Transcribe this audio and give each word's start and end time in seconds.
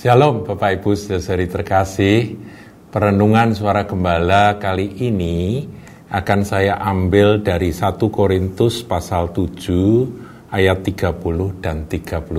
Shalom 0.00 0.48
Bapak 0.48 0.80
Ibu 0.80 0.96
saudari 0.96 1.44
terkasih. 1.44 2.32
Perenungan 2.88 3.52
suara 3.52 3.84
gembala 3.84 4.56
kali 4.56 4.96
ini 4.96 5.68
akan 6.08 6.40
saya 6.40 6.80
ambil 6.80 7.44
dari 7.44 7.68
1 7.68 8.00
Korintus 8.08 8.80
pasal 8.80 9.28
7 9.28 10.56
ayat 10.56 10.80
30 10.88 11.20
dan 11.60 11.84
31 11.84 12.32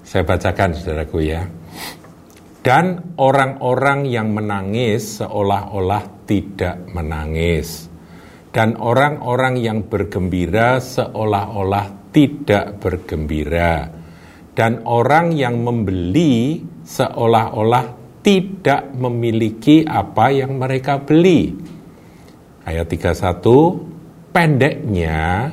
Saya 0.00 0.22
bacakan 0.24 0.72
saudaraku 0.72 1.28
ya. 1.28 1.44
Dan 2.64 3.12
orang-orang 3.20 4.08
yang 4.08 4.32
menangis 4.32 5.20
seolah-olah 5.20 6.24
tidak 6.24 6.88
menangis. 6.88 7.84
Dan 8.48 8.80
orang-orang 8.80 9.60
yang 9.60 9.84
bergembira 9.92 10.80
seolah-olah 10.80 12.16
tidak 12.16 12.80
bergembira 12.80 14.05
dan 14.56 14.80
orang 14.88 15.36
yang 15.36 15.60
membeli 15.60 16.64
seolah-olah 16.80 17.92
tidak 18.24 18.88
memiliki 18.96 19.84
apa 19.84 20.32
yang 20.32 20.56
mereka 20.56 20.98
beli. 21.04 21.52
Ayat 22.64 22.88
31, 22.88 24.34
pendeknya 24.34 25.52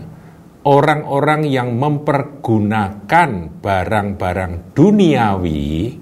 orang-orang 0.66 1.46
yang 1.46 1.76
mempergunakan 1.76 3.30
barang-barang 3.60 4.74
duniawi 4.74 6.00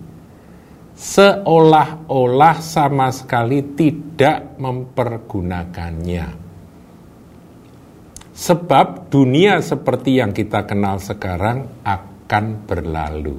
seolah-olah 0.96 2.58
sama 2.62 3.10
sekali 3.10 3.74
tidak 3.74 4.56
mempergunakannya. 4.62 6.40
Sebab 8.32 9.12
dunia 9.12 9.60
seperti 9.60 10.22
yang 10.22 10.32
kita 10.32 10.64
kenal 10.64 11.02
sekarang 11.04 11.84
akan 11.84 12.11
akan 12.32 12.64
berlalu. 12.64 13.36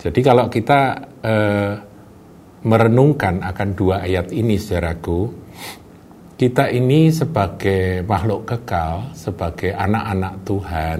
Jadi 0.00 0.20
kalau 0.24 0.48
kita 0.48 0.80
eh, 1.20 1.74
merenungkan 2.64 3.44
akan 3.44 3.68
dua 3.76 4.00
ayat 4.00 4.32
ini 4.32 4.56
saudaraku, 4.56 5.28
kita 6.40 6.72
ini 6.72 7.12
sebagai 7.12 8.00
makhluk 8.08 8.48
kekal, 8.48 9.12
sebagai 9.12 9.76
anak-anak 9.76 10.34
Tuhan, 10.48 10.98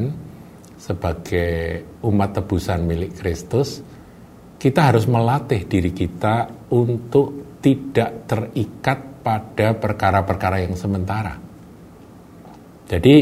sebagai 0.76 1.52
umat 2.04 2.36
tebusan 2.36 2.84
milik 2.84 3.16
Kristus, 3.16 3.80
kita 4.60 4.92
harus 4.92 5.08
melatih 5.08 5.64
diri 5.64 5.96
kita 5.96 6.68
untuk 6.76 7.56
tidak 7.64 8.28
terikat 8.28 9.24
pada 9.24 9.72
perkara-perkara 9.80 10.60
yang 10.60 10.76
sementara. 10.76 11.32
Jadi, 12.84 13.16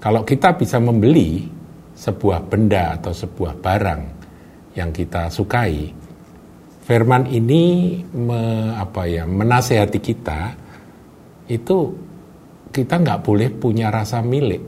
kalau 0.00 0.24
kita 0.24 0.56
bisa 0.56 0.80
membeli 0.80 1.60
sebuah 1.92 2.48
benda 2.48 2.98
atau 2.98 3.12
sebuah 3.12 3.60
barang 3.60 4.02
yang 4.74 4.90
kita 4.90 5.28
sukai, 5.28 5.92
firman 6.82 7.28
ini 7.28 7.96
me, 8.16 8.72
apa 8.74 9.06
ya, 9.06 9.28
menasehati 9.28 10.00
kita 10.00 10.40
itu 11.52 11.76
kita 12.72 12.94
nggak 13.04 13.20
boleh 13.20 13.48
punya 13.52 13.92
rasa 13.92 14.24
milik. 14.24 14.64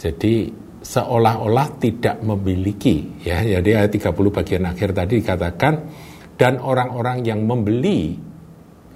Jadi 0.00 0.48
seolah-olah 0.80 1.68
tidak 1.76 2.24
memiliki 2.24 3.20
ya. 3.20 3.44
Jadi 3.44 3.76
ayat 3.76 3.92
30 3.92 4.16
bagian 4.32 4.64
akhir 4.64 4.96
tadi 4.96 5.20
dikatakan 5.20 5.74
dan 6.40 6.56
orang-orang 6.56 7.20
yang 7.20 7.44
membeli 7.44 8.16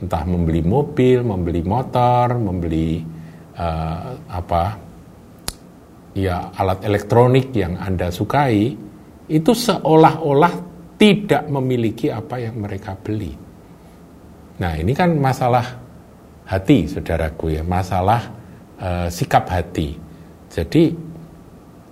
entah 0.00 0.24
membeli 0.24 0.64
mobil, 0.64 1.20
membeli 1.20 1.60
motor, 1.60 2.40
membeli 2.40 3.04
uh, 3.56 4.16
apa 4.32 4.83
ya 6.14 6.54
alat 6.54 6.86
elektronik 6.86 7.50
yang 7.52 7.74
Anda 7.76 8.08
sukai 8.08 8.72
itu 9.28 9.52
seolah-olah 9.52 10.54
tidak 10.94 11.50
memiliki 11.50 12.08
apa 12.08 12.38
yang 12.38 12.62
mereka 12.62 12.94
beli. 12.94 13.34
Nah, 14.54 14.72
ini 14.78 14.94
kan 14.94 15.18
masalah 15.18 15.66
hati, 16.46 16.86
saudaraku 16.86 17.58
ya, 17.58 17.62
masalah 17.66 18.22
uh, 18.78 19.08
sikap 19.10 19.50
hati. 19.50 19.98
Jadi 20.46 20.94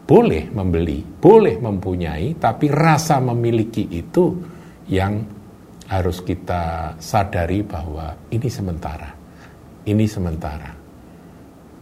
boleh 0.06 0.44
membeli, 0.54 1.02
boleh 1.02 1.58
mempunyai, 1.58 2.38
tapi 2.38 2.70
rasa 2.70 3.18
memiliki 3.18 3.90
itu 3.90 4.38
yang 4.86 5.18
harus 5.90 6.22
kita 6.22 6.94
sadari 7.02 7.66
bahwa 7.66 8.30
ini 8.30 8.46
sementara. 8.46 9.10
Ini 9.82 10.06
sementara. 10.06 10.81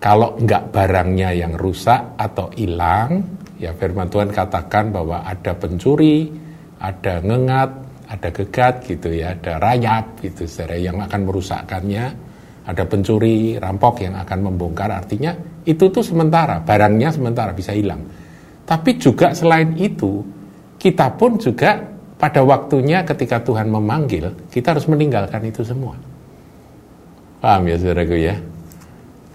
Kalau 0.00 0.32
enggak 0.40 0.72
barangnya 0.72 1.36
yang 1.36 1.52
rusak 1.60 2.16
atau 2.16 2.48
hilang, 2.56 3.20
ya 3.60 3.76
firman 3.76 4.08
Tuhan 4.08 4.32
katakan 4.32 4.88
bahwa 4.88 5.20
ada 5.20 5.52
pencuri, 5.52 6.32
ada 6.80 7.20
ngengat, 7.20 7.70
ada 8.08 8.28
gegat 8.32 8.74
gitu 8.88 9.12
ya, 9.12 9.36
ada 9.36 9.60
rayap 9.60 10.16
gitu 10.24 10.48
saudara 10.48 10.80
yang 10.80 11.04
akan 11.04 11.20
merusakkannya, 11.28 12.04
ada 12.64 12.84
pencuri, 12.88 13.60
rampok 13.60 14.00
yang 14.00 14.16
akan 14.16 14.38
membongkar, 14.48 14.88
artinya 14.88 15.36
itu 15.68 15.92
tuh 15.92 16.00
sementara, 16.00 16.64
barangnya 16.64 17.12
sementara 17.12 17.52
bisa 17.52 17.76
hilang. 17.76 18.00
Tapi 18.64 18.96
juga 18.96 19.36
selain 19.36 19.76
itu, 19.76 20.24
kita 20.80 21.12
pun 21.12 21.36
juga 21.36 21.76
pada 22.16 22.40
waktunya 22.40 23.04
ketika 23.04 23.44
Tuhan 23.44 23.68
memanggil, 23.68 24.48
kita 24.48 24.72
harus 24.72 24.88
meninggalkan 24.88 25.44
itu 25.44 25.60
semua. 25.60 25.92
Paham 27.44 27.68
ya 27.68 27.76
saudaraku 27.76 28.16
ya? 28.16 28.36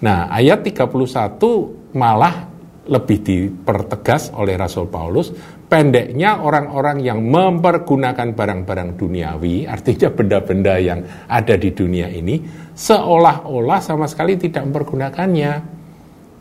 Nah, 0.04 0.28
ayat 0.28 0.68
31 0.68 1.96
malah 1.96 2.56
lebih 2.86 3.18
dipertegas 3.26 4.30
oleh 4.36 4.54
Rasul 4.60 4.92
Paulus, 4.92 5.34
pendeknya 5.66 6.38
orang-orang 6.44 7.02
yang 7.02 7.24
mempergunakan 7.24 8.36
barang-barang 8.36 8.90
duniawi, 8.94 9.66
artinya 9.66 10.14
benda-benda 10.14 10.78
yang 10.78 11.00
ada 11.26 11.56
di 11.58 11.74
dunia 11.74 12.06
ini, 12.12 12.44
seolah-olah 12.78 13.80
sama 13.82 14.06
sekali 14.06 14.38
tidak 14.38 14.70
mempergunakannya. 14.70 15.54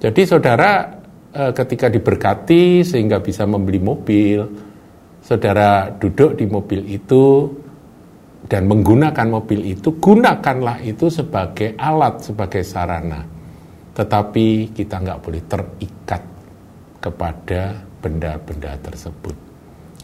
Jadi 0.05 0.23
saudara 0.29 0.85
eh, 1.33 1.53
ketika 1.57 1.89
diberkati 1.89 2.85
sehingga 2.85 3.25
bisa 3.25 3.49
membeli 3.49 3.81
mobil, 3.81 4.45
saudara 5.25 5.89
duduk 5.89 6.37
di 6.37 6.45
mobil 6.45 6.85
itu 6.93 7.49
dan 8.45 8.69
menggunakan 8.69 9.41
mobil 9.41 9.65
itu, 9.65 9.97
gunakanlah 9.97 10.85
itu 10.85 11.09
sebagai 11.09 11.73
alat, 11.81 12.21
sebagai 12.21 12.61
sarana 12.61 13.34
tetapi 13.95 14.75
kita 14.75 14.99
nggak 15.01 15.21
boleh 15.23 15.43
terikat 15.47 16.23
kepada 16.99 17.79
benda-benda 18.03 18.75
tersebut. 18.83 19.37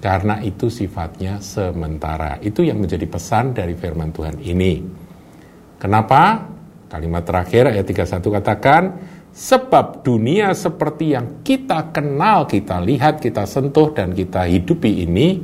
Karena 0.01 0.41
itu 0.41 0.73
sifatnya 0.73 1.45
sementara. 1.45 2.41
Itu 2.41 2.65
yang 2.65 2.81
menjadi 2.81 3.05
pesan 3.05 3.53
dari 3.53 3.77
firman 3.77 4.09
Tuhan 4.15 4.41
ini. 4.41 4.81
Kenapa? 5.77 6.49
Kalimat 6.89 7.23
terakhir 7.23 7.69
ayat 7.69 7.85
31 7.85 8.19
katakan, 8.41 8.83
sebab 9.31 10.01
dunia 10.03 10.57
seperti 10.57 11.13
yang 11.15 11.45
kita 11.45 11.93
kenal, 11.93 12.49
kita 12.49 12.81
lihat, 12.81 13.21
kita 13.21 13.45
sentuh, 13.45 13.93
dan 13.93 14.17
kita 14.17 14.49
hidupi 14.49 15.05
ini, 15.05 15.39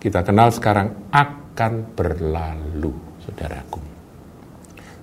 kita 0.00 0.24
kenal 0.26 0.50
sekarang 0.50 1.12
akan 1.12 1.94
berlalu, 1.94 2.90
saudaraku. 3.22 3.80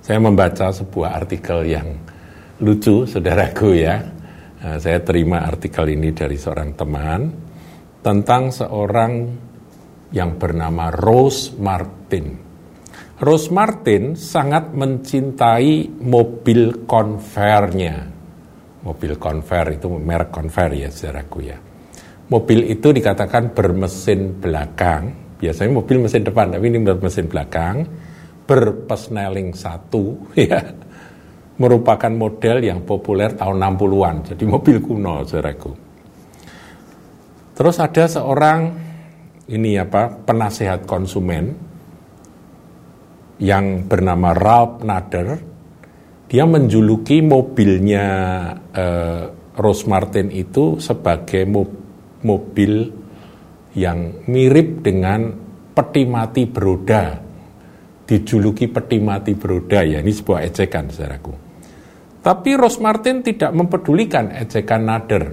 Saya 0.02 0.18
membaca 0.18 0.74
sebuah 0.74 1.16
artikel 1.22 1.64
yang 1.70 1.88
lucu 2.62 3.10
saudaraku 3.10 3.70
ya. 3.74 3.96
Eh, 4.62 4.78
saya 4.78 5.02
terima 5.02 5.42
artikel 5.42 5.90
ini 5.90 6.14
dari 6.14 6.38
seorang 6.38 6.78
teman 6.78 7.22
tentang 8.06 8.54
seorang 8.54 9.12
yang 10.14 10.38
bernama 10.38 10.94
Rose 10.94 11.58
Martin. 11.58 12.38
Rose 13.22 13.50
Martin 13.54 14.18
sangat 14.18 14.74
mencintai 14.74 16.02
mobil 16.02 16.86
convernya. 16.86 18.10
Mobil 18.82 19.14
conver 19.22 19.78
itu 19.78 19.94
merek 19.94 20.34
conver 20.34 20.74
ya 20.74 20.90
saudaraku 20.90 21.40
ya. 21.46 21.58
Mobil 22.34 22.66
itu 22.74 22.90
dikatakan 22.90 23.54
bermesin 23.54 24.42
belakang. 24.42 25.38
Biasanya 25.38 25.74
mobil 25.74 26.02
mesin 26.02 26.26
depan, 26.26 26.54
tapi 26.54 26.70
ini 26.70 26.82
bermesin 26.82 27.30
belakang. 27.30 27.86
Berpesneling 28.46 29.54
satu 29.54 30.18
ya 30.50 30.62
merupakan 31.62 32.10
model 32.10 32.58
yang 32.66 32.82
populer 32.82 33.38
tahun 33.38 33.62
60-an. 33.62 34.16
Jadi 34.34 34.44
mobil 34.50 34.82
kuno, 34.82 35.22
saudaraku. 35.22 35.72
Terus 37.54 37.78
ada 37.78 38.10
seorang 38.10 38.60
ini 39.54 39.78
apa 39.78 40.10
penasehat 40.10 40.90
konsumen 40.90 41.54
yang 43.38 43.86
bernama 43.86 44.34
Ralph 44.34 44.82
Nader. 44.82 45.30
Dia 46.26 46.48
menjuluki 46.48 47.22
mobilnya 47.22 48.06
eh, 48.74 49.24
Rose 49.60 49.86
Martin 49.86 50.32
itu 50.32 50.80
sebagai 50.80 51.44
mo 51.44 51.68
mobil 52.24 52.88
yang 53.76 54.26
mirip 54.32 54.80
dengan 54.80 55.32
peti 55.72 56.04
mati 56.08 56.48
beroda 56.48 57.18
dijuluki 58.04 58.68
peti 58.68 59.00
mati 59.00 59.32
beroda 59.34 59.82
ya 59.82 60.04
ini 60.04 60.12
sebuah 60.12 60.44
ejekan 60.44 60.92
saudaraku 60.92 61.51
tapi 62.22 62.54
Rose 62.54 62.78
Martin 62.78 63.26
tidak 63.26 63.52
mempedulikan 63.54 64.30
ejekan 64.30 64.86
Nader. 64.86 65.26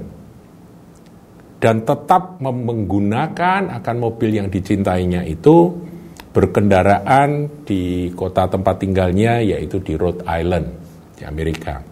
dan 1.58 1.82
tetap 1.82 2.38
menggunakan 2.38 3.82
akan 3.82 3.96
mobil 3.98 4.30
yang 4.30 4.46
dicintainya 4.46 5.26
itu 5.26 5.74
berkendaraan 6.30 7.50
di 7.66 8.14
kota 8.14 8.46
tempat 8.46 8.78
tinggalnya 8.78 9.42
yaitu 9.42 9.82
di 9.82 9.98
Rhode 9.98 10.22
Island 10.22 10.66
di 11.18 11.26
Amerika. 11.26 11.82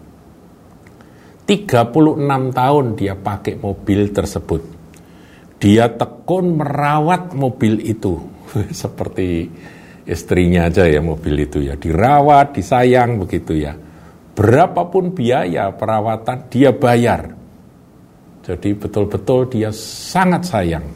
36 1.46 2.54
tahun 2.54 2.84
dia 2.94 3.18
pakai 3.18 3.58
mobil 3.58 4.14
tersebut. 4.14 4.62
Dia 5.58 5.90
tekun 5.90 6.62
merawat 6.62 7.34
mobil 7.34 7.82
itu 7.82 8.22
seperti 8.70 9.50
istrinya 10.06 10.70
aja 10.70 10.86
ya 10.86 11.02
mobil 11.02 11.42
itu 11.42 11.66
ya 11.66 11.74
dirawat, 11.74 12.54
disayang 12.54 13.18
begitu 13.18 13.58
ya. 13.58 13.74
Berapapun 14.36 15.16
biaya 15.16 15.72
perawatan 15.72 16.52
dia 16.52 16.76
bayar. 16.76 17.32
Jadi 18.44 18.76
betul-betul 18.76 19.48
dia 19.48 19.72
sangat 19.72 20.44
sayang. 20.44 20.86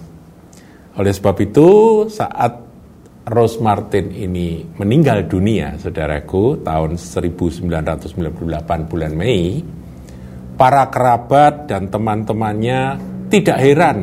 Oleh 1.01 1.09
sebab 1.09 1.41
itu 1.41 1.69
saat 2.13 2.53
Rose 3.31 3.57
Martin 3.65 4.13
ini 4.13 4.61
meninggal 4.77 5.25
dunia, 5.25 5.81
saudaraku, 5.81 6.61
tahun 6.61 7.01
1998 7.01 8.91
bulan 8.91 9.13
Mei, 9.17 9.65
para 10.61 10.93
kerabat 10.93 11.65
dan 11.65 11.89
teman-temannya 11.89 13.01
tidak 13.33 13.59
heran 13.65 13.99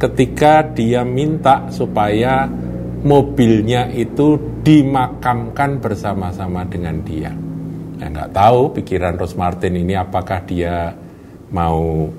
ketika 0.00 0.64
dia 0.72 1.04
minta 1.04 1.68
supaya 1.68 2.48
mobilnya 3.04 3.92
itu 3.92 4.40
dimakamkan 4.64 5.76
bersama-sama 5.82 6.64
dengan 6.64 6.96
dia. 7.04 7.41
Ya 8.02 8.10
nggak 8.10 8.34
tahu 8.34 8.74
pikiran 8.82 9.14
Rose 9.14 9.38
Martin 9.38 9.78
ini 9.78 9.94
apakah 9.94 10.42
dia 10.42 10.90
mau 11.54 12.10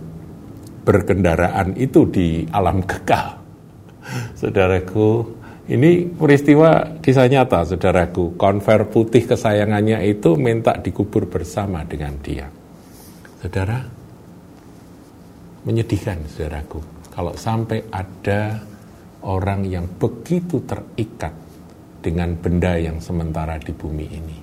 berkendaraan 0.88 1.76
itu 1.76 2.08
di 2.08 2.48
alam 2.56 2.88
kekal. 2.88 3.36
Saudaraku, 4.40 5.28
ini 5.68 6.08
peristiwa 6.08 7.00
kisah 7.04 7.28
nyata, 7.28 7.68
saudaraku. 7.68 8.40
Konver 8.40 8.88
putih 8.92 9.28
kesayangannya 9.28 10.04
itu 10.08 10.40
minta 10.40 10.76
dikubur 10.80 11.28
bersama 11.28 11.84
dengan 11.84 12.16
dia. 12.20 12.48
Saudara, 13.44 13.80
menyedihkan 15.68 16.24
saudaraku 16.32 16.80
kalau 17.12 17.36
sampai 17.36 17.88
ada 17.92 18.60
orang 19.24 19.68
yang 19.68 19.88
begitu 20.00 20.64
terikat 20.64 21.32
dengan 22.04 22.36
benda 22.36 22.76
yang 22.76 23.00
sementara 23.00 23.56
di 23.60 23.72
bumi 23.72 24.08
ini. 24.12 24.43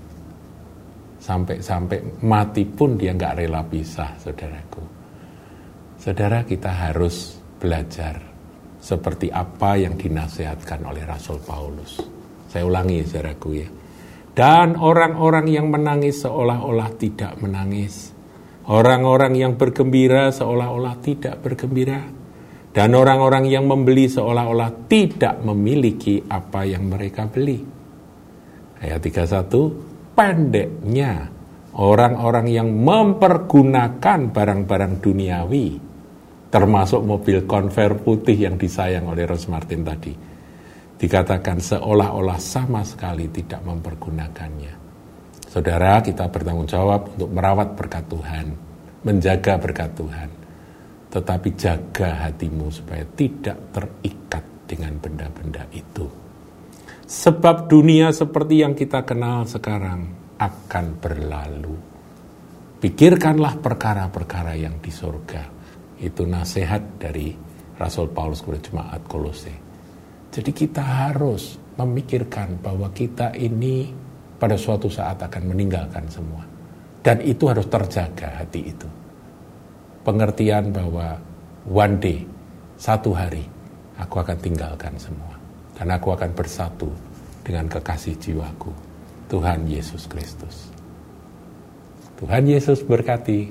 Sampai-sampai 1.21 2.25
mati 2.25 2.65
pun 2.65 2.97
dia 2.97 3.13
nggak 3.13 3.45
rela 3.45 3.61
pisah, 3.63 4.17
saudaraku. 4.17 4.83
Saudara 6.01 6.49
kita 6.49 6.73
harus 6.73 7.37
belajar 7.61 8.17
seperti 8.81 9.29
apa 9.29 9.77
yang 9.77 10.01
dinasehatkan 10.01 10.81
oleh 10.89 11.05
Rasul 11.05 11.45
Paulus. 11.45 12.01
Saya 12.49 12.65
ulangi, 12.65 13.05
saudaraku 13.05 13.51
ya. 13.53 13.69
Dan 14.33 14.81
orang-orang 14.81 15.47
yang 15.53 15.69
menangis 15.69 16.25
seolah-olah 16.25 16.91
tidak 16.97 17.37
menangis 17.45 18.17
Orang-orang 18.71 19.35
yang 19.35 19.53
bergembira 19.59 20.31
seolah-olah 20.31 20.95
tidak 21.03 21.43
bergembira. 21.43 22.07
Dan 22.71 22.95
orang-orang 22.95 23.51
yang 23.51 23.67
membeli 23.67 24.07
seolah-olah 24.07 24.87
tidak 24.87 25.43
memiliki 25.43 26.23
apa 26.31 26.63
yang 26.63 26.87
mereka 26.87 27.27
beli. 27.27 27.59
Ayat 28.79 29.03
31, 29.03 29.90
pendeknya 30.21 31.33
orang-orang 31.81 32.53
yang 32.53 32.69
mempergunakan 32.69 34.29
barang-barang 34.29 35.01
duniawi, 35.01 35.81
termasuk 36.53 37.01
mobil 37.09 37.49
konver 37.49 37.97
putih 38.05 38.37
yang 38.37 38.61
disayang 38.61 39.09
oleh 39.09 39.25
Ros 39.25 39.49
Martin 39.49 39.81
tadi, 39.81 40.13
dikatakan 41.01 41.57
seolah-olah 41.57 42.37
sama 42.37 42.85
sekali 42.85 43.33
tidak 43.33 43.65
mempergunakannya. 43.65 44.77
Saudara, 45.49 46.05
kita 46.05 46.29
bertanggung 46.29 46.69
jawab 46.69 47.17
untuk 47.17 47.33
merawat 47.33 47.73
berkat 47.73 48.05
Tuhan, 48.13 48.47
menjaga 49.09 49.57
berkat 49.57 49.91
Tuhan. 49.97 50.29
Tetapi 51.11 51.49
jaga 51.57 52.29
hatimu 52.29 52.69
supaya 52.69 53.09
tidak 53.17 53.57
terikat 53.73 54.45
dengan 54.69 55.01
benda-benda 55.01 55.65
itu. 55.73 56.30
Sebab 57.11 57.67
dunia 57.67 58.15
seperti 58.15 58.63
yang 58.63 58.79
kita 58.79 59.03
kenal 59.03 59.43
sekarang 59.43 60.15
akan 60.39 60.87
berlalu. 61.03 61.75
Pikirkanlah 62.79 63.59
perkara-perkara 63.59 64.55
yang 64.55 64.79
di 64.79 64.95
surga. 64.95 65.43
Itu 65.99 66.23
nasihat 66.23 67.03
dari 67.03 67.35
Rasul 67.75 68.15
Paulus 68.15 68.47
kepada 68.47 68.63
jemaat 68.63 69.03
Kolose. 69.11 69.51
Jadi 70.31 70.55
kita 70.55 71.11
harus 71.11 71.59
memikirkan 71.83 72.63
bahwa 72.63 72.95
kita 72.95 73.35
ini 73.35 73.91
pada 74.39 74.55
suatu 74.55 74.87
saat 74.87 75.19
akan 75.19 75.51
meninggalkan 75.51 76.07
semua. 76.07 76.47
Dan 77.03 77.27
itu 77.27 77.51
harus 77.51 77.67
terjaga 77.67 78.39
hati 78.39 78.71
itu. 78.71 78.87
Pengertian 80.07 80.71
bahwa 80.71 81.19
one 81.67 81.99
day, 81.99 82.23
satu 82.79 83.11
hari, 83.19 83.43
aku 83.99 84.15
akan 84.23 84.39
tinggalkan 84.39 84.95
semua. 84.95 85.40
Dan 85.81 85.97
aku 85.97 86.13
akan 86.13 86.37
bersatu 86.37 86.93
dengan 87.41 87.65
kekasih 87.65 88.21
jiwaku, 88.21 88.69
Tuhan 89.33 89.65
Yesus 89.65 90.05
Kristus. 90.05 90.69
Tuhan 92.21 92.45
Yesus 92.45 92.85
berkati 92.85 93.49